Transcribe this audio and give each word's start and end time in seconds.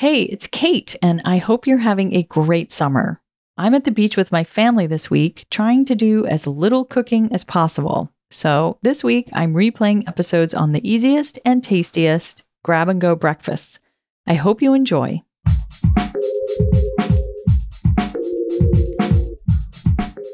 Hey, 0.00 0.22
it's 0.22 0.46
Kate, 0.46 0.96
and 1.02 1.20
I 1.26 1.36
hope 1.36 1.66
you're 1.66 1.76
having 1.76 2.14
a 2.14 2.22
great 2.22 2.72
summer. 2.72 3.20
I'm 3.58 3.74
at 3.74 3.84
the 3.84 3.90
beach 3.90 4.16
with 4.16 4.32
my 4.32 4.44
family 4.44 4.86
this 4.86 5.10
week, 5.10 5.44
trying 5.50 5.84
to 5.84 5.94
do 5.94 6.24
as 6.24 6.46
little 6.46 6.86
cooking 6.86 7.30
as 7.34 7.44
possible. 7.44 8.10
So, 8.30 8.78
this 8.80 9.04
week 9.04 9.28
I'm 9.34 9.52
replaying 9.52 10.08
episodes 10.08 10.54
on 10.54 10.72
the 10.72 10.90
easiest 10.90 11.38
and 11.44 11.62
tastiest 11.62 12.44
grab 12.64 12.88
and 12.88 12.98
go 12.98 13.14
breakfasts. 13.14 13.78
I 14.26 14.32
hope 14.32 14.62
you 14.62 14.72
enjoy. 14.72 15.20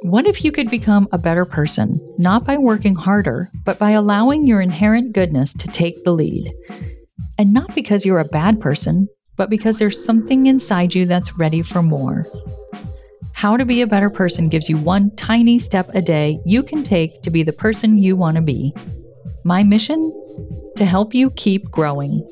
What 0.02 0.28
if 0.28 0.44
you 0.44 0.52
could 0.52 0.70
become 0.70 1.08
a 1.10 1.18
better 1.18 1.44
person, 1.44 2.00
not 2.18 2.44
by 2.44 2.56
working 2.56 2.94
harder, 2.94 3.50
but 3.64 3.80
by 3.80 3.90
allowing 3.90 4.46
your 4.46 4.60
inherent 4.60 5.12
goodness 5.12 5.52
to 5.54 5.66
take 5.66 6.04
the 6.04 6.12
lead? 6.12 6.54
And 7.36 7.52
not 7.52 7.74
because 7.74 8.04
you're 8.04 8.20
a 8.20 8.24
bad 8.24 8.60
person, 8.60 9.08
but 9.36 9.50
because 9.50 9.78
there's 9.78 10.02
something 10.02 10.46
inside 10.46 10.94
you 10.94 11.06
that's 11.06 11.36
ready 11.36 11.62
for 11.62 11.82
more. 11.82 12.26
How 13.32 13.56
to 13.56 13.66
be 13.66 13.82
a 13.82 13.86
better 13.86 14.08
person 14.08 14.48
gives 14.48 14.68
you 14.68 14.78
one 14.78 15.14
tiny 15.16 15.58
step 15.58 15.90
a 15.94 16.00
day 16.00 16.40
you 16.46 16.62
can 16.62 16.82
take 16.82 17.22
to 17.22 17.30
be 17.30 17.42
the 17.42 17.52
person 17.52 17.98
you 17.98 18.16
want 18.16 18.36
to 18.36 18.42
be. 18.42 18.74
My 19.44 19.62
mission? 19.62 20.12
To 20.76 20.84
help 20.84 21.14
you 21.14 21.30
keep 21.30 21.70
growing. 21.70 22.26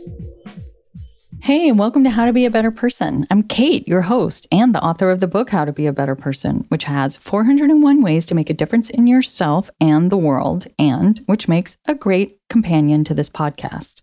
Hey, 1.42 1.68
and 1.68 1.78
welcome 1.78 2.04
to 2.04 2.10
How 2.10 2.24
to 2.24 2.32
Be 2.32 2.46
a 2.46 2.50
Better 2.50 2.70
Person. 2.70 3.26
I'm 3.30 3.42
Kate, 3.42 3.86
your 3.86 4.00
host 4.00 4.46
and 4.50 4.74
the 4.74 4.82
author 4.82 5.10
of 5.10 5.20
the 5.20 5.26
book 5.26 5.50
How 5.50 5.66
to 5.66 5.72
Be 5.72 5.84
a 5.84 5.92
Better 5.92 6.14
Person, 6.14 6.64
which 6.68 6.84
has 6.84 7.18
401 7.18 8.00
ways 8.00 8.24
to 8.24 8.34
make 8.34 8.48
a 8.48 8.54
difference 8.54 8.88
in 8.88 9.06
yourself 9.06 9.68
and 9.78 10.10
the 10.10 10.16
world, 10.16 10.66
and 10.78 11.20
which 11.26 11.46
makes 11.46 11.76
a 11.84 11.94
great 11.94 12.40
companion 12.48 13.04
to 13.04 13.12
this 13.12 13.28
podcast. 13.28 14.00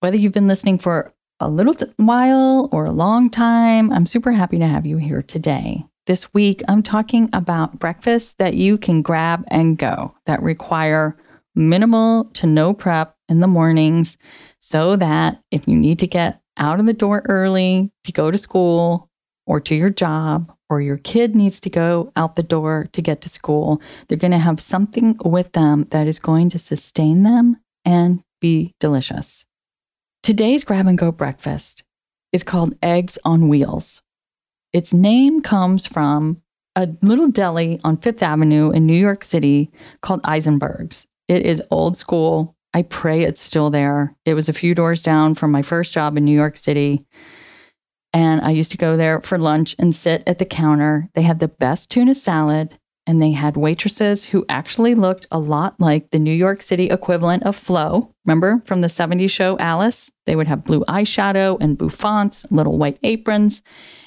Whether 0.00 0.16
you've 0.16 0.32
been 0.32 0.48
listening 0.48 0.78
for 0.78 1.12
a 1.40 1.48
little 1.48 1.74
t- 1.74 1.86
while 1.96 2.68
or 2.72 2.84
a 2.84 2.92
long 2.92 3.30
time, 3.30 3.92
I'm 3.92 4.06
super 4.06 4.32
happy 4.32 4.58
to 4.58 4.66
have 4.66 4.86
you 4.86 4.96
here 4.96 5.22
today. 5.22 5.84
This 6.06 6.32
week, 6.34 6.62
I'm 6.68 6.82
talking 6.82 7.28
about 7.32 7.78
breakfasts 7.78 8.34
that 8.38 8.54
you 8.54 8.78
can 8.78 9.02
grab 9.02 9.44
and 9.48 9.78
go 9.78 10.14
that 10.26 10.42
require 10.42 11.16
minimal 11.54 12.24
to 12.34 12.46
no 12.46 12.72
prep 12.72 13.16
in 13.28 13.40
the 13.40 13.46
mornings 13.46 14.18
so 14.58 14.96
that 14.96 15.40
if 15.50 15.66
you 15.68 15.74
need 15.74 15.98
to 16.00 16.06
get 16.06 16.40
out 16.56 16.80
of 16.80 16.86
the 16.86 16.92
door 16.92 17.22
early 17.28 17.90
to 18.04 18.12
go 18.12 18.30
to 18.30 18.38
school 18.38 19.08
or 19.46 19.60
to 19.60 19.74
your 19.74 19.90
job, 19.90 20.52
or 20.72 20.80
your 20.80 20.96
kid 20.96 21.34
needs 21.34 21.60
to 21.60 21.68
go 21.68 22.10
out 22.16 22.34
the 22.34 22.42
door 22.42 22.88
to 22.92 23.02
get 23.02 23.20
to 23.20 23.28
school, 23.28 23.82
they're 24.08 24.16
going 24.16 24.30
to 24.30 24.38
have 24.38 24.58
something 24.58 25.14
with 25.22 25.52
them 25.52 25.86
that 25.90 26.06
is 26.06 26.18
going 26.18 26.48
to 26.48 26.58
sustain 26.58 27.24
them 27.24 27.58
and 27.84 28.24
be 28.40 28.74
delicious. 28.80 29.44
Today's 30.22 30.62
grab 30.62 30.86
and 30.86 30.96
go 30.96 31.10
breakfast 31.10 31.82
is 32.32 32.44
called 32.44 32.76
Eggs 32.80 33.18
on 33.24 33.48
Wheels. 33.48 34.02
Its 34.72 34.94
name 34.94 35.42
comes 35.42 35.84
from 35.84 36.40
a 36.76 36.88
little 37.02 37.26
deli 37.26 37.80
on 37.82 37.96
Fifth 37.96 38.22
Avenue 38.22 38.70
in 38.70 38.86
New 38.86 38.96
York 38.96 39.24
City 39.24 39.72
called 40.00 40.20
Eisenberg's. 40.22 41.08
It 41.26 41.44
is 41.44 41.60
old 41.72 41.96
school. 41.96 42.54
I 42.72 42.82
pray 42.82 43.24
it's 43.24 43.42
still 43.42 43.70
there. 43.70 44.14
It 44.24 44.34
was 44.34 44.48
a 44.48 44.52
few 44.52 44.76
doors 44.76 45.02
down 45.02 45.34
from 45.34 45.50
my 45.50 45.62
first 45.62 45.92
job 45.92 46.16
in 46.16 46.24
New 46.24 46.36
York 46.36 46.56
City. 46.56 47.04
And 48.12 48.42
I 48.42 48.52
used 48.52 48.70
to 48.70 48.78
go 48.78 48.96
there 48.96 49.20
for 49.22 49.38
lunch 49.38 49.74
and 49.76 49.92
sit 49.92 50.22
at 50.28 50.38
the 50.38 50.44
counter. 50.44 51.08
They 51.14 51.22
had 51.22 51.40
the 51.40 51.48
best 51.48 51.90
tuna 51.90 52.14
salad 52.14 52.78
and 53.06 53.20
they 53.20 53.32
had 53.32 53.56
waitresses 53.56 54.24
who 54.24 54.44
actually 54.48 54.94
looked 54.94 55.26
a 55.30 55.38
lot 55.38 55.74
like 55.80 56.10
the 56.10 56.18
New 56.18 56.32
York 56.32 56.62
City 56.62 56.86
equivalent 56.86 57.42
of 57.42 57.56
Flo. 57.56 58.12
Remember 58.24 58.62
from 58.64 58.80
the 58.80 58.88
70s 58.88 59.30
show 59.30 59.58
Alice? 59.58 60.12
They 60.26 60.36
would 60.36 60.46
have 60.46 60.64
blue 60.64 60.84
eyeshadow 60.88 61.58
and 61.60 61.76
bouffants, 61.76 62.46
little 62.50 62.78
white 62.78 62.98
aprons, 63.02 63.62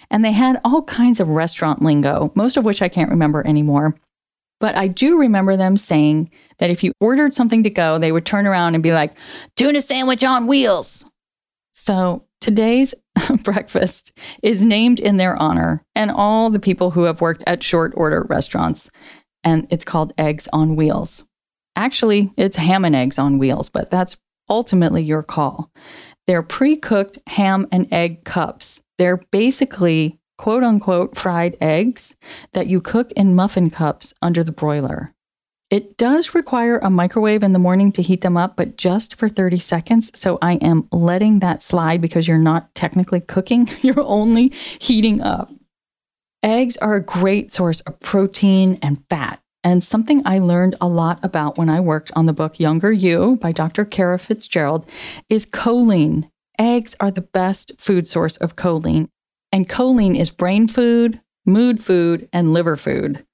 and 0.09 0.23
they 0.23 0.31
had 0.31 0.61
all 0.63 0.83
kinds 0.83 1.19
of 1.19 1.27
restaurant 1.27 1.81
lingo, 1.81 2.31
most 2.35 2.57
of 2.57 2.63
which 2.63 2.81
I 2.81 2.89
can't 2.89 3.09
remember 3.09 3.45
anymore. 3.45 3.95
But 4.59 4.75
I 4.75 4.87
do 4.87 5.17
remember 5.17 5.57
them 5.57 5.75
saying 5.75 6.31
that 6.59 6.69
if 6.69 6.83
you 6.83 6.93
ordered 7.01 7.33
something 7.33 7.63
to 7.63 7.69
go, 7.69 7.99
they 7.99 8.13
would 8.13 8.25
turn 8.25 8.47
around 8.47 8.75
and 8.75 8.83
be 8.83 8.93
like, 8.93 9.13
tuna 9.57 9.81
sandwich 9.81 10.23
on 10.23 10.47
wheels. 10.47 11.05
So 11.71 12.23
today's 12.45 12.93
breakfast 13.43 14.11
is 14.43 14.63
named 14.63 14.99
in 14.99 15.17
their 15.17 15.35
honor 15.37 15.83
and 15.95 16.11
all 16.11 16.51
the 16.51 16.59
people 16.59 16.91
who 16.91 17.01
have 17.01 17.19
worked 17.19 17.43
at 17.47 17.63
short 17.63 17.91
order 17.97 18.23
restaurants. 18.29 18.87
And 19.43 19.65
it's 19.71 19.83
called 19.83 20.13
Eggs 20.19 20.47
on 20.53 20.75
Wheels. 20.75 21.23
Actually, 21.75 22.31
it's 22.37 22.55
ham 22.55 22.85
and 22.85 22.95
eggs 22.95 23.17
on 23.17 23.39
wheels, 23.39 23.67
but 23.67 23.89
that's 23.89 24.15
ultimately 24.47 25.01
your 25.01 25.23
call. 25.23 25.71
They're 26.27 26.43
pre 26.43 26.77
cooked 26.77 27.17
ham 27.25 27.67
and 27.71 27.91
egg 27.91 28.25
cups. 28.25 28.79
They're 28.99 29.23
basically 29.31 30.19
quote 30.37 30.63
unquote 30.63 31.17
fried 31.17 31.57
eggs 31.61 32.15
that 32.53 32.67
you 32.67 32.79
cook 32.79 33.11
in 33.13 33.33
muffin 33.33 33.71
cups 33.71 34.13
under 34.21 34.43
the 34.43 34.51
broiler. 34.51 35.14
It 35.75 35.97
does 35.97 36.33
require 36.33 36.77
a 36.77 36.89
microwave 36.89 37.43
in 37.43 37.51
the 37.51 37.59
morning 37.59 37.91
to 37.91 38.01
heat 38.01 38.21
them 38.21 38.37
up, 38.37 38.55
but 38.55 38.77
just 38.77 39.15
for 39.15 39.27
30 39.27 39.59
seconds. 39.59 40.09
So 40.17 40.37
I 40.41 40.53
am 40.53 40.87
letting 40.93 41.39
that 41.39 41.63
slide 41.63 41.99
because 41.99 42.29
you're 42.29 42.37
not 42.37 42.73
technically 42.75 43.19
cooking, 43.19 43.69
you're 43.81 43.99
only 43.99 44.53
heating 44.79 45.19
up. 45.19 45.51
Eggs 46.41 46.77
are 46.77 46.95
a 46.95 47.03
great 47.03 47.51
source 47.51 47.81
of 47.81 47.99
protein 47.99 48.79
and 48.81 49.03
fat. 49.09 49.41
And 49.65 49.83
something 49.83 50.21
I 50.25 50.39
learned 50.39 50.77
a 50.79 50.87
lot 50.87 51.19
about 51.23 51.57
when 51.57 51.67
I 51.67 51.81
worked 51.81 52.09
on 52.15 52.25
the 52.25 52.31
book 52.31 52.57
Younger 52.57 52.93
You 52.93 53.37
by 53.41 53.51
Dr. 53.51 53.83
Kara 53.83 54.17
Fitzgerald 54.17 54.85
is 55.27 55.45
choline. 55.45 56.29
Eggs 56.57 56.95
are 57.01 57.11
the 57.11 57.19
best 57.19 57.73
food 57.77 58.07
source 58.07 58.37
of 58.37 58.55
choline. 58.55 59.09
And 59.51 59.67
choline 59.67 60.17
is 60.17 60.31
brain 60.31 60.69
food, 60.69 61.19
mood 61.45 61.83
food, 61.83 62.29
and 62.31 62.53
liver 62.53 62.77
food. 62.77 63.25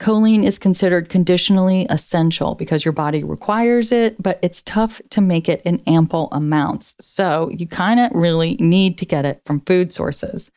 Choline 0.00 0.46
is 0.46 0.58
considered 0.58 1.10
conditionally 1.10 1.86
essential 1.90 2.54
because 2.54 2.86
your 2.86 2.92
body 2.92 3.22
requires 3.22 3.92
it, 3.92 4.20
but 4.20 4.38
it's 4.40 4.62
tough 4.62 5.00
to 5.10 5.20
make 5.20 5.46
it 5.46 5.60
in 5.66 5.82
ample 5.86 6.30
amounts. 6.32 6.96
So 7.00 7.50
you 7.50 7.68
kind 7.68 8.00
of 8.00 8.10
really 8.12 8.54
need 8.54 8.96
to 8.98 9.04
get 9.04 9.26
it 9.26 9.42
from 9.44 9.60
food 9.60 9.92
sources. 9.92 10.50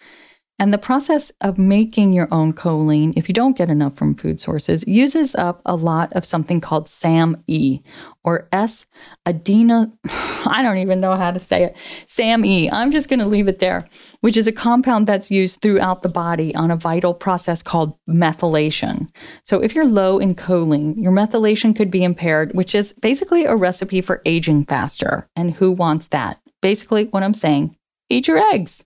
And 0.60 0.72
the 0.72 0.78
process 0.78 1.32
of 1.42 1.58
making 1.58 2.14
your 2.14 2.28
own 2.32 2.54
choline, 2.54 3.14
if 3.18 3.28
you 3.28 3.34
don't 3.34 3.58
get 3.58 3.70
enough 3.70 3.96
from 3.96 4.16
food 4.16 4.40
sources, 4.40 4.88
uses 4.88 5.34
up 5.36 5.62
a 5.66 5.76
lot 5.76 6.14
of 6.14 6.26
something 6.26 6.62
called 6.62 6.88
SAMe 6.88 7.82
or 8.24 8.48
S 8.52 8.86
adena. 9.26 9.92
I 10.46 10.62
don't 10.62 10.78
even 10.78 11.02
know 11.02 11.16
how 11.16 11.32
to 11.32 11.40
say 11.40 11.64
it. 11.64 11.76
SAMe. 12.06 12.72
I'm 12.72 12.92
just 12.92 13.10
going 13.10 13.20
to 13.20 13.26
leave 13.26 13.48
it 13.48 13.60
there, 13.60 13.90
which 14.22 14.38
is 14.38 14.48
a 14.48 14.52
compound 14.52 15.08
that's 15.08 15.32
used 15.32 15.62
throughout 15.62 16.04
the 16.04 16.10
body 16.10 16.54
on 16.54 16.70
a 16.70 16.78
vital 16.78 17.16
process 17.16 17.64
called 17.64 17.98
methylation. 18.08 19.10
So 19.42 19.60
if 19.60 19.74
you're 19.74 19.86
low 19.86 20.20
in 20.20 20.36
choline, 20.36 21.02
your 21.02 21.12
methylation 21.12 21.76
could 21.76 21.90
be 21.90 22.04
impaired, 22.04 22.54
which 22.54 22.76
is 22.76 22.94
basically 22.94 23.46
a 23.46 23.56
recipe 23.56 24.02
for 24.02 24.22
aging 24.26 24.66
faster. 24.66 25.28
And 25.36 25.52
who 25.52 25.72
wants 25.72 26.08
that? 26.08 26.40
Basically, 26.62 27.06
what 27.06 27.24
I'm 27.24 27.34
saying 27.34 27.76
eat 28.10 28.28
your 28.28 28.38
eggs. 28.54 28.86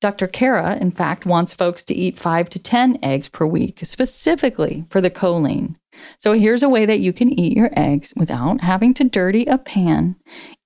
Dr. 0.00 0.28
Kara, 0.28 0.76
in 0.76 0.92
fact, 0.92 1.26
wants 1.26 1.52
folks 1.52 1.82
to 1.84 1.94
eat 1.94 2.18
five 2.18 2.48
to 2.50 2.62
10 2.62 2.98
eggs 3.02 3.28
per 3.28 3.46
week, 3.46 3.80
specifically 3.82 4.84
for 4.90 5.00
the 5.00 5.10
choline. 5.10 5.74
So 6.20 6.32
here's 6.34 6.62
a 6.62 6.68
way 6.68 6.86
that 6.86 7.00
you 7.00 7.12
can 7.12 7.28
eat 7.38 7.56
your 7.56 7.70
eggs 7.76 8.12
without 8.16 8.60
having 8.60 8.94
to 8.94 9.04
dirty 9.04 9.44
a 9.46 9.58
pan, 9.58 10.14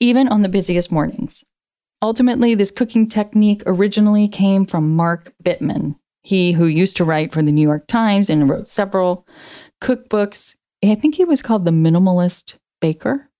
even 0.00 0.28
on 0.28 0.42
the 0.42 0.48
busiest 0.48 0.92
mornings. 0.92 1.44
Ultimately, 2.02 2.54
this 2.54 2.70
cooking 2.70 3.08
technique 3.08 3.62
originally 3.64 4.28
came 4.28 4.66
from 4.66 4.94
Mark 4.94 5.32
Bittman, 5.42 5.94
he 6.22 6.52
who 6.52 6.66
used 6.66 6.96
to 6.98 7.04
write 7.04 7.32
for 7.32 7.42
the 7.42 7.52
New 7.52 7.62
York 7.62 7.86
Times 7.86 8.28
and 8.28 8.50
wrote 8.50 8.68
several 8.68 9.26
cookbooks. 9.80 10.56
I 10.84 10.94
think 10.94 11.14
he 11.14 11.24
was 11.24 11.42
called 11.42 11.64
the 11.64 11.70
Minimalist 11.70 12.56
Baker. 12.80 13.30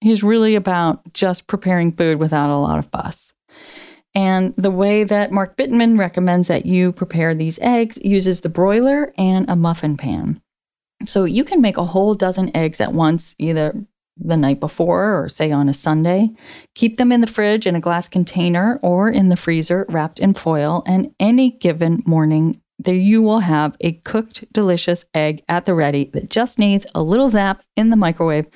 He's 0.00 0.22
really 0.22 0.54
about 0.54 1.12
just 1.12 1.46
preparing 1.46 1.92
food 1.92 2.18
without 2.18 2.50
a 2.50 2.60
lot 2.60 2.78
of 2.78 2.90
fuss. 2.90 3.32
And 4.14 4.54
the 4.56 4.70
way 4.70 5.04
that 5.04 5.32
Mark 5.32 5.56
Bittman 5.56 5.98
recommends 5.98 6.48
that 6.48 6.66
you 6.66 6.92
prepare 6.92 7.34
these 7.34 7.58
eggs 7.60 7.98
uses 8.02 8.40
the 8.40 8.48
broiler 8.48 9.12
and 9.16 9.48
a 9.48 9.56
muffin 9.56 9.96
pan. 9.96 10.40
So 11.06 11.24
you 11.24 11.44
can 11.44 11.60
make 11.60 11.76
a 11.76 11.84
whole 11.84 12.14
dozen 12.14 12.54
eggs 12.54 12.80
at 12.80 12.92
once, 12.92 13.34
either 13.38 13.74
the 14.16 14.36
night 14.36 14.60
before 14.60 15.22
or 15.22 15.28
say 15.28 15.50
on 15.50 15.68
a 15.68 15.74
Sunday. 15.74 16.30
Keep 16.74 16.98
them 16.98 17.12
in 17.12 17.20
the 17.20 17.26
fridge 17.26 17.66
in 17.66 17.76
a 17.76 17.80
glass 17.80 18.08
container 18.08 18.78
or 18.82 19.08
in 19.08 19.28
the 19.28 19.36
freezer 19.36 19.86
wrapped 19.88 20.18
in 20.18 20.34
foil, 20.34 20.82
and 20.86 21.14
any 21.18 21.52
given 21.52 22.02
morning 22.04 22.60
there 22.82 22.94
you 22.94 23.20
will 23.20 23.40
have 23.40 23.76
a 23.80 23.92
cooked 23.92 24.50
delicious 24.52 25.04
egg 25.14 25.42
at 25.48 25.66
the 25.66 25.74
ready 25.74 26.10
that 26.14 26.30
just 26.30 26.58
needs 26.58 26.86
a 26.94 27.02
little 27.02 27.28
zap 27.28 27.62
in 27.76 27.90
the 27.90 27.96
microwave 27.96 28.46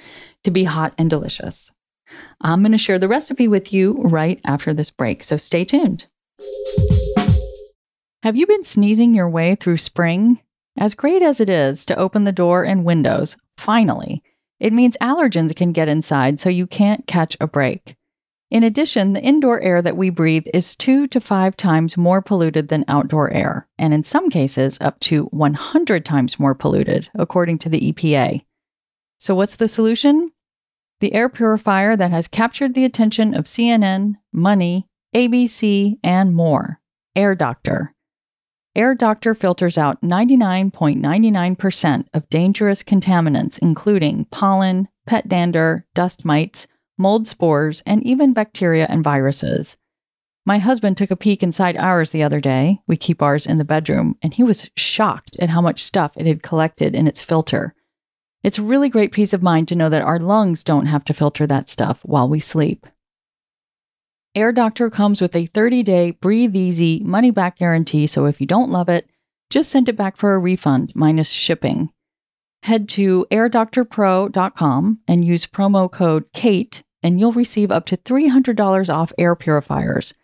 to 0.43 0.51
be 0.51 0.65
hot 0.65 0.95
and 0.97 1.11
delicious. 1.11 1.71
I'm 2.45 2.61
going 2.61 2.73
to 2.73 2.79
share 2.79 2.99
the 2.99 3.09
recipe 3.09 3.49
with 3.49 3.73
you 3.73 3.95
right 4.03 4.39
after 4.45 4.75
this 4.75 4.91
break, 4.91 5.25
so 5.25 5.39
stay 5.39 5.65
tuned. 5.65 6.05
Have 8.23 8.37
you 8.37 8.47
been 8.47 8.65
sneezing 8.65 9.15
your 9.15 9.31
way 9.31 9.55
through 9.55 9.79
spring? 9.79 10.41
As 10.77 10.95
great 10.95 11.23
as 11.23 11.41
it 11.41 11.49
is 11.49 11.87
to 11.87 11.99
open 11.99 12.25
the 12.25 12.33
door 12.33 12.63
and 12.63 12.85
windows, 12.85 13.39
finally, 13.57 14.23
it 14.61 14.75
means 14.75 14.95
allergens 15.01 15.57
can 15.57 15.73
get 15.73 15.89
inside 15.89 16.39
so 16.39 16.51
you 16.51 16.67
can't 16.67 17.07
catch 17.07 17.35
a 17.41 17.47
break. 17.47 17.97
In 18.51 18.63
addition, 18.63 19.15
the 19.15 19.23
indoor 19.23 19.61
air 19.61 19.81
that 19.81 19.97
we 19.97 20.11
breathe 20.11 20.47
is 20.53 20.77
two 20.77 21.07
to 21.09 21.21
five 21.23 21.57
times 21.57 21.97
more 21.97 22.21
polluted 22.21 22.69
than 22.69 22.85
outdoor 22.89 23.33
air, 23.33 23.67
and 23.79 23.95
in 23.95 24.05
some 24.05 24.29
cases, 24.29 24.77
up 24.83 25.01
to 25.01 25.25
100 25.27 26.05
times 26.05 26.39
more 26.39 26.55
polluted, 26.55 27.09
according 27.15 27.57
to 27.59 27.71
the 27.71 27.91
EPA. 27.91 28.45
So, 29.19 29.35
what's 29.35 29.57
the 29.57 29.67
solution? 29.67 30.31
The 31.01 31.13
air 31.13 31.29
purifier 31.29 31.97
that 31.97 32.11
has 32.11 32.29
captured 32.29 32.75
the 32.75 32.85
attention 32.85 33.35
of 33.35 33.45
CNN, 33.45 34.15
Money, 34.33 34.87
ABC, 35.15 35.99
and 36.03 36.35
more 36.35 36.81
Air 37.17 37.35
Doctor. 37.35 37.95
Air 38.77 38.95
Doctor 38.95 39.35
filters 39.35 39.79
out 39.79 40.03
99.99% 40.03 42.07
of 42.13 42.29
dangerous 42.29 42.83
contaminants, 42.83 43.59
including 43.61 44.25
pollen, 44.27 44.89
pet 45.07 45.29
dander, 45.29 45.87
dust 45.95 46.25
mites, 46.25 46.67
mold 46.99 47.29
spores, 47.29 47.83
and 47.87 48.03
even 48.05 48.33
bacteria 48.33 48.87
and 48.89 49.05
viruses. 49.05 49.77
My 50.47 50.59
husband 50.59 50.97
took 50.97 51.11
a 51.11 51.17
peek 51.17 51.43
inside 51.43 51.77
ours 51.77 52.11
the 52.11 52.23
other 52.23 52.41
day. 52.41 52.81
We 52.87 52.97
keep 52.97 53.23
ours 53.23 53.47
in 53.47 53.59
the 53.59 53.65
bedroom, 53.65 54.17
and 54.23 54.35
he 54.35 54.43
was 54.43 54.71
shocked 54.77 55.37
at 55.39 55.51
how 55.51 55.61
much 55.61 55.83
stuff 55.83 56.13
it 56.17 56.27
had 56.27 56.43
collected 56.43 56.95
in 56.95 57.07
its 57.07 57.23
filter. 57.23 57.75
It's 58.45 58.61
really 58.61 58.89
great 58.89 59.11
peace 59.11 59.33
of 59.33 59.43
mind 59.43 59.67
to 59.69 59.75
know 59.75 59.89
that 59.89 60.03
our 60.03 60.21
lungs 60.21 60.63
don't 60.63 60.87
have 60.87 61.05
to 61.07 61.15
filter 61.15 61.49
that 61.49 61.69
stuff 61.69 62.01
while 62.05 62.29
we 62.29 62.39
sleep. 62.39 62.87
Air 64.37 64.53
Doctor 64.53 64.91
comes 64.91 65.21
with 65.21 65.35
a 65.35 65.47
30 65.47 65.83
day 65.83 66.11
breathe 66.13 66.55
easy 66.55 67.01
money 67.01 67.33
back 67.33 67.59
guarantee, 67.59 68.07
so 68.07 68.27
if 68.27 68.41
you 68.41 68.47
don't 68.47 68.71
love 68.71 68.89
it, 68.89 69.09
just 69.51 69.71
send 69.71 69.89
it 69.89 69.97
back 69.97 70.17
for 70.17 70.35
a 70.35 70.39
refund 70.39 70.93
minus 70.95 71.31
shipping 71.31 71.91
head 72.65 72.89
to 72.89 73.27
airdoctorpro.com 73.31 74.99
and 75.07 75.25
use 75.25 75.47
promo 75.47 75.91
code 75.91 76.25
KATE, 76.33 76.83
and 77.03 77.21
you'll 77.21 77.33
receive 77.33 77.71
up 77.71 77.85
to 77.85 77.97
$300 77.99 78.95
off 78.95 79.13
air 79.19 79.37
purifiers. 79.37 80.15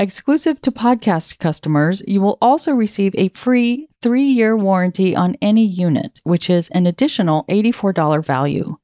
Exclusive 0.00 0.60
to 0.62 0.72
podcast 0.72 1.38
customers, 1.40 2.02
you 2.08 2.22
will 2.22 2.38
also 2.40 2.72
receive 2.72 3.14
a 3.18 3.28
free 3.28 3.86
three 4.00 4.24
year 4.24 4.56
warranty 4.56 5.14
on 5.14 5.36
any 5.42 5.66
unit, 5.66 6.22
which 6.24 6.48
is 6.48 6.70
an 6.70 6.86
additional 6.86 7.44
$84 7.50 8.24
value. 8.24 8.78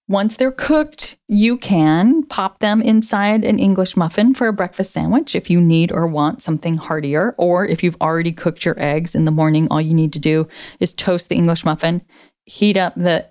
Once 0.09 0.37
they're 0.37 0.51
cooked, 0.51 1.17
you 1.27 1.55
can 1.55 2.23
pop 2.23 2.57
them 2.61 2.81
inside 2.81 3.45
an 3.45 3.59
English 3.59 3.95
muffin 3.95 4.33
for 4.33 4.47
a 4.47 4.53
breakfast 4.53 4.91
sandwich 4.91 5.35
if 5.35 5.51
you 5.51 5.61
need 5.61 5.91
or 5.91 6.07
want 6.07 6.41
something 6.41 6.77
heartier. 6.77 7.35
Or 7.37 7.67
if 7.67 7.83
you've 7.83 8.01
already 8.01 8.31
cooked 8.31 8.65
your 8.65 8.73
eggs 8.79 9.13
in 9.13 9.25
the 9.25 9.31
morning, 9.31 9.67
all 9.69 9.79
you 9.79 9.93
need 9.93 10.11
to 10.13 10.19
do 10.19 10.47
is 10.79 10.95
toast 10.95 11.29
the 11.29 11.35
English 11.35 11.63
muffin, 11.63 12.01
heat 12.45 12.75
up 12.75 12.95
the 12.95 13.27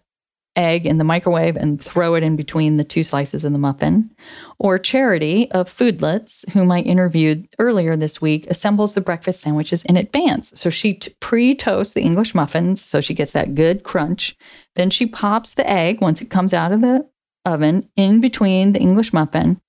egg 0.58 0.84
in 0.84 0.98
the 0.98 1.04
microwave 1.04 1.56
and 1.56 1.80
throw 1.80 2.14
it 2.14 2.22
in 2.22 2.36
between 2.36 2.76
the 2.76 2.84
two 2.84 3.02
slices 3.02 3.44
of 3.44 3.52
the 3.52 3.58
muffin. 3.58 4.10
Or 4.58 4.78
Charity 4.78 5.50
of 5.52 5.70
Foodlets, 5.70 6.46
whom 6.50 6.70
I 6.72 6.80
interviewed 6.80 7.48
earlier 7.58 7.96
this 7.96 8.20
week, 8.20 8.46
assembles 8.48 8.94
the 8.94 9.00
breakfast 9.00 9.40
sandwiches 9.40 9.84
in 9.84 9.96
advance. 9.96 10.52
So 10.56 10.68
she 10.68 10.94
t- 10.94 11.14
pre 11.20 11.54
toasts 11.54 11.94
the 11.94 12.02
English 12.02 12.34
muffins 12.34 12.82
so 12.82 13.00
she 13.00 13.14
gets 13.14 13.32
that 13.32 13.54
good 13.54 13.84
crunch. 13.84 14.36
Then 14.74 14.90
she 14.90 15.06
pops 15.06 15.54
the 15.54 15.68
egg 15.68 16.00
once 16.00 16.20
it 16.20 16.28
comes 16.28 16.52
out 16.52 16.72
of 16.72 16.80
the 16.80 17.08
oven 17.44 17.88
in 17.96 18.20
between 18.20 18.72
the 18.72 18.80
English 18.80 19.12
muffin 19.12 19.60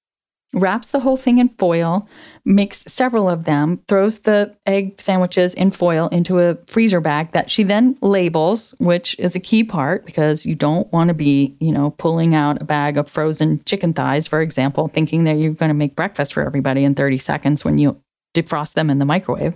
wraps 0.53 0.89
the 0.89 0.99
whole 0.99 1.17
thing 1.17 1.37
in 1.37 1.49
foil, 1.49 2.07
makes 2.43 2.79
several 2.79 3.29
of 3.29 3.43
them, 3.43 3.81
throws 3.87 4.19
the 4.19 4.55
egg 4.65 4.99
sandwiches 4.99 5.53
in 5.53 5.71
foil 5.71 6.07
into 6.07 6.39
a 6.39 6.55
freezer 6.67 6.99
bag 6.99 7.31
that 7.33 7.51
she 7.51 7.63
then 7.63 7.97
labels, 8.01 8.73
which 8.79 9.15
is 9.19 9.35
a 9.35 9.39
key 9.39 9.63
part 9.63 10.05
because 10.05 10.45
you 10.45 10.55
don't 10.55 10.91
want 10.91 11.09
to 11.09 11.13
be, 11.13 11.55
you 11.59 11.71
know, 11.71 11.91
pulling 11.91 12.33
out 12.33 12.61
a 12.61 12.65
bag 12.65 12.97
of 12.97 13.09
frozen 13.09 13.63
chicken 13.65 13.93
thighs, 13.93 14.27
for 14.27 14.41
example, 14.41 14.87
thinking 14.87 15.25
that 15.25 15.37
you're 15.37 15.53
going 15.53 15.69
to 15.69 15.75
make 15.75 15.95
breakfast 15.95 16.33
for 16.33 16.45
everybody 16.45 16.83
in 16.83 16.95
30 16.95 17.19
seconds 17.19 17.63
when 17.63 17.77
you 17.77 18.01
defrost 18.35 18.73
them 18.73 18.89
in 18.89 18.99
the 18.99 19.05
microwave. 19.05 19.53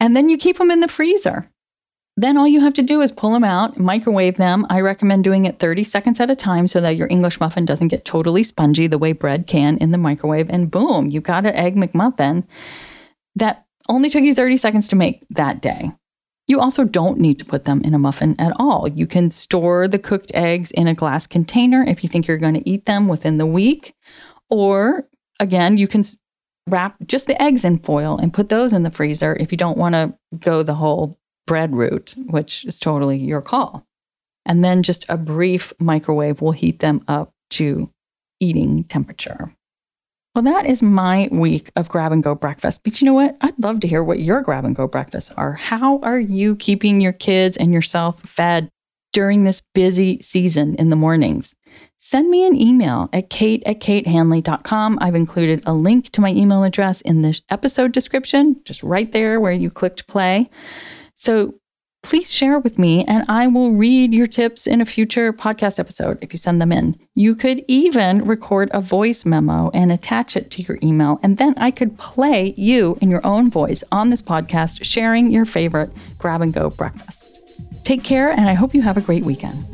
And 0.00 0.16
then 0.16 0.28
you 0.28 0.36
keep 0.36 0.58
them 0.58 0.70
in 0.70 0.80
the 0.80 0.88
freezer. 0.88 1.48
Then 2.16 2.36
all 2.36 2.46
you 2.46 2.60
have 2.60 2.74
to 2.74 2.82
do 2.82 3.00
is 3.00 3.10
pull 3.10 3.32
them 3.32 3.44
out, 3.44 3.78
microwave 3.78 4.36
them. 4.36 4.66
I 4.68 4.80
recommend 4.80 5.24
doing 5.24 5.46
it 5.46 5.58
30 5.58 5.84
seconds 5.84 6.20
at 6.20 6.30
a 6.30 6.36
time 6.36 6.66
so 6.66 6.80
that 6.80 6.96
your 6.96 7.08
English 7.08 7.40
muffin 7.40 7.64
doesn't 7.64 7.88
get 7.88 8.04
totally 8.04 8.42
spongy 8.42 8.86
the 8.86 8.98
way 8.98 9.12
bread 9.12 9.46
can 9.46 9.78
in 9.78 9.92
the 9.92 9.98
microwave. 9.98 10.50
And 10.50 10.70
boom, 10.70 11.08
you've 11.08 11.22
got 11.22 11.46
an 11.46 11.54
egg 11.54 11.74
McMuffin 11.74 12.44
that 13.36 13.64
only 13.88 14.10
took 14.10 14.22
you 14.22 14.34
30 14.34 14.58
seconds 14.58 14.88
to 14.88 14.96
make 14.96 15.22
that 15.30 15.62
day. 15.62 15.90
You 16.48 16.60
also 16.60 16.84
don't 16.84 17.18
need 17.18 17.38
to 17.38 17.46
put 17.46 17.64
them 17.64 17.80
in 17.82 17.94
a 17.94 17.98
muffin 17.98 18.36
at 18.38 18.52
all. 18.56 18.88
You 18.88 19.06
can 19.06 19.30
store 19.30 19.88
the 19.88 19.98
cooked 19.98 20.32
eggs 20.34 20.70
in 20.72 20.88
a 20.88 20.94
glass 20.94 21.26
container 21.26 21.82
if 21.84 22.02
you 22.02 22.10
think 22.10 22.26
you're 22.26 22.36
going 22.36 22.54
to 22.54 22.68
eat 22.68 22.84
them 22.84 23.08
within 23.08 23.38
the 23.38 23.46
week. 23.46 23.94
Or 24.50 25.08
again, 25.40 25.78
you 25.78 25.88
can 25.88 26.04
wrap 26.68 26.96
just 27.06 27.26
the 27.26 27.40
eggs 27.40 27.64
in 27.64 27.78
foil 27.78 28.18
and 28.18 28.34
put 28.34 28.50
those 28.50 28.72
in 28.72 28.82
the 28.82 28.90
freezer 28.90 29.36
if 29.40 29.50
you 29.50 29.56
don't 29.56 29.78
want 29.78 29.94
to 29.94 30.14
go 30.38 30.62
the 30.62 30.74
whole 30.74 31.18
bread 31.46 31.74
route, 31.74 32.14
which 32.26 32.64
is 32.64 32.78
totally 32.78 33.18
your 33.18 33.42
call. 33.42 33.86
And 34.44 34.64
then 34.64 34.82
just 34.82 35.06
a 35.08 35.16
brief 35.16 35.72
microwave 35.78 36.40
will 36.40 36.52
heat 36.52 36.80
them 36.80 37.04
up 37.08 37.30
to 37.50 37.90
eating 38.40 38.84
temperature. 38.84 39.54
Well, 40.34 40.44
that 40.44 40.64
is 40.64 40.82
my 40.82 41.28
week 41.30 41.70
of 41.76 41.90
grab 41.90 42.10
and 42.10 42.22
go 42.22 42.34
breakfast. 42.34 42.82
But 42.82 43.00
you 43.00 43.04
know 43.04 43.12
what? 43.12 43.36
I'd 43.42 43.58
love 43.58 43.80
to 43.80 43.88
hear 43.88 44.02
what 44.02 44.20
your 44.20 44.40
grab 44.40 44.64
and 44.64 44.74
go 44.74 44.88
breakfasts 44.88 45.30
are. 45.36 45.52
How 45.52 45.98
are 46.00 46.18
you 46.18 46.56
keeping 46.56 47.00
your 47.00 47.12
kids 47.12 47.58
and 47.58 47.72
yourself 47.72 48.20
fed 48.22 48.70
during 49.12 49.44
this 49.44 49.60
busy 49.74 50.20
season 50.22 50.74
in 50.76 50.88
the 50.88 50.96
mornings? 50.96 51.54
Send 51.98 52.30
me 52.30 52.46
an 52.46 52.58
email 52.58 53.10
at 53.12 53.28
kate 53.30 53.62
at 53.66 53.80
katehanley.com. 53.80 54.98
I've 55.00 55.14
included 55.14 55.62
a 55.66 55.74
link 55.74 56.10
to 56.12 56.22
my 56.22 56.30
email 56.30 56.64
address 56.64 57.02
in 57.02 57.22
the 57.22 57.38
episode 57.50 57.92
description, 57.92 58.60
just 58.64 58.82
right 58.82 59.12
there 59.12 59.38
where 59.38 59.52
you 59.52 59.70
clicked 59.70 60.08
play. 60.08 60.50
So 61.22 61.54
please 62.02 62.32
share 62.32 62.58
with 62.58 62.80
me 62.80 63.04
and 63.04 63.24
I 63.28 63.46
will 63.46 63.70
read 63.70 64.12
your 64.12 64.26
tips 64.26 64.66
in 64.66 64.80
a 64.80 64.84
future 64.84 65.32
podcast 65.32 65.78
episode 65.78 66.18
if 66.20 66.32
you 66.32 66.36
send 66.36 66.60
them 66.60 66.72
in. 66.72 66.98
You 67.14 67.36
could 67.36 67.64
even 67.68 68.24
record 68.24 68.70
a 68.72 68.80
voice 68.80 69.24
memo 69.24 69.70
and 69.72 69.92
attach 69.92 70.34
it 70.34 70.50
to 70.50 70.62
your 70.62 70.80
email, 70.82 71.20
and 71.22 71.38
then 71.38 71.54
I 71.58 71.70
could 71.70 71.96
play 71.96 72.54
you 72.56 72.98
in 73.00 73.08
your 73.08 73.24
own 73.24 73.52
voice 73.52 73.84
on 73.92 74.10
this 74.10 74.20
podcast, 74.20 74.82
sharing 74.82 75.30
your 75.30 75.44
favorite 75.44 75.92
grab 76.18 76.40
and 76.40 76.52
go 76.52 76.70
breakfast. 76.70 77.40
Take 77.84 78.02
care, 78.02 78.32
and 78.32 78.48
I 78.48 78.54
hope 78.54 78.74
you 78.74 78.82
have 78.82 78.96
a 78.96 79.00
great 79.00 79.24
weekend. 79.24 79.64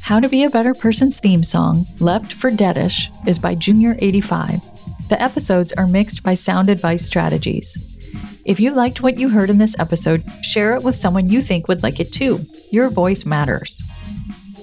How 0.00 0.20
to 0.20 0.28
Be 0.28 0.44
a 0.44 0.50
Better 0.50 0.74
Person's 0.74 1.18
theme 1.18 1.42
song, 1.42 1.88
Left 1.98 2.32
for 2.32 2.52
Deadish, 2.52 3.08
is 3.26 3.40
by 3.40 3.56
Junior85. 3.56 4.62
The 5.08 5.20
episodes 5.20 5.72
are 5.72 5.88
mixed 5.88 6.22
by 6.22 6.34
Sound 6.34 6.70
Advice 6.70 7.04
Strategies. 7.04 7.76
If 8.46 8.58
you 8.60 8.72
liked 8.72 9.02
what 9.02 9.18
you 9.18 9.28
heard 9.28 9.50
in 9.50 9.58
this 9.58 9.76
episode, 9.80 10.22
share 10.40 10.76
it 10.76 10.84
with 10.84 10.94
someone 10.94 11.28
you 11.28 11.42
think 11.42 11.66
would 11.66 11.82
like 11.82 11.98
it 11.98 12.12
too. 12.12 12.46
Your 12.70 12.90
voice 12.90 13.26
matters. 13.26 13.82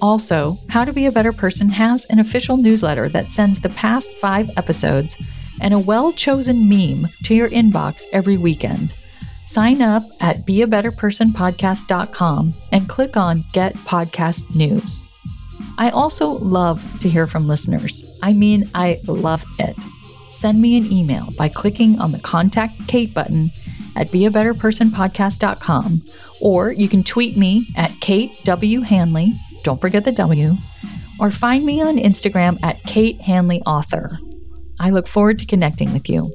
Also, 0.00 0.58
How 0.70 0.86
to 0.86 0.92
Be 0.92 1.04
a 1.04 1.12
Better 1.12 1.32
Person 1.32 1.68
has 1.68 2.06
an 2.06 2.18
official 2.18 2.56
newsletter 2.56 3.10
that 3.10 3.30
sends 3.30 3.60
the 3.60 3.68
past 3.68 4.14
five 4.14 4.48
episodes 4.56 5.18
and 5.60 5.74
a 5.74 5.78
well 5.78 6.14
chosen 6.14 6.66
meme 6.66 7.08
to 7.24 7.34
your 7.34 7.50
inbox 7.50 8.04
every 8.10 8.38
weekend. 8.38 8.94
Sign 9.44 9.82
up 9.82 10.04
at 10.20 10.46
beabetterpersonpodcast.com 10.46 12.54
and 12.72 12.88
click 12.88 13.18
on 13.18 13.44
Get 13.52 13.74
Podcast 13.74 14.54
News. 14.54 15.04
I 15.76 15.90
also 15.90 16.28
love 16.28 16.82
to 17.00 17.10
hear 17.10 17.26
from 17.26 17.46
listeners. 17.46 18.02
I 18.22 18.32
mean, 18.32 18.70
I 18.74 19.02
love 19.06 19.44
it. 19.58 19.76
Send 20.30 20.62
me 20.62 20.78
an 20.78 20.90
email 20.90 21.28
by 21.36 21.50
clicking 21.50 21.98
on 21.98 22.12
the 22.12 22.20
Contact 22.20 22.88
Kate 22.88 23.12
button 23.12 23.52
at 23.96 24.08
beabetterpersonpodcast.com 24.08 26.02
or 26.40 26.72
you 26.72 26.88
can 26.88 27.02
tweet 27.02 27.36
me 27.36 27.66
at 27.76 27.92
Kate 28.00 28.32
W. 28.44 28.80
Hanley, 28.80 29.32
don't 29.62 29.80
forget 29.80 30.04
the 30.04 30.12
W, 30.12 30.54
or 31.18 31.30
find 31.30 31.64
me 31.64 31.80
on 31.80 31.96
Instagram 31.96 32.58
at 32.62 32.82
Kate 32.82 33.20
Hanley 33.20 33.62
Author. 33.62 34.18
I 34.78 34.90
look 34.90 35.06
forward 35.08 35.38
to 35.38 35.46
connecting 35.46 35.92
with 35.92 36.08
you. 36.08 36.32